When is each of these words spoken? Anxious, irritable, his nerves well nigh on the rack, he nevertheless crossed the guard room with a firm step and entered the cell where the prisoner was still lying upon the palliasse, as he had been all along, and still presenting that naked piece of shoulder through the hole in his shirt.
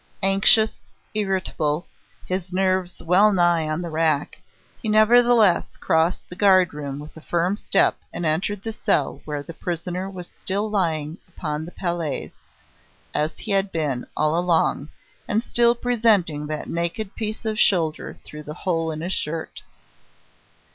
Anxious, 0.23 0.79
irritable, 1.13 1.85
his 2.25 2.51
nerves 2.51 3.03
well 3.03 3.31
nigh 3.31 3.69
on 3.69 3.83
the 3.83 3.91
rack, 3.91 4.41
he 4.81 4.89
nevertheless 4.89 5.77
crossed 5.77 6.27
the 6.27 6.35
guard 6.35 6.73
room 6.73 6.97
with 6.97 7.15
a 7.15 7.21
firm 7.21 7.55
step 7.55 7.99
and 8.11 8.25
entered 8.25 8.63
the 8.63 8.73
cell 8.73 9.21
where 9.25 9.43
the 9.43 9.53
prisoner 9.53 10.09
was 10.09 10.25
still 10.35 10.67
lying 10.67 11.19
upon 11.27 11.65
the 11.65 11.71
palliasse, 11.71 12.31
as 13.13 13.37
he 13.37 13.51
had 13.51 13.71
been 13.71 14.07
all 14.17 14.35
along, 14.35 14.89
and 15.27 15.43
still 15.43 15.75
presenting 15.75 16.47
that 16.47 16.67
naked 16.67 17.13
piece 17.13 17.45
of 17.45 17.59
shoulder 17.59 18.15
through 18.25 18.41
the 18.41 18.55
hole 18.65 18.89
in 18.91 19.01
his 19.01 19.13
shirt. 19.13 19.61